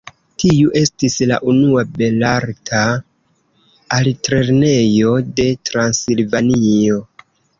[0.43, 2.81] Tiu estis la unua belarta
[3.99, 6.99] altlernejo de Transilvanio.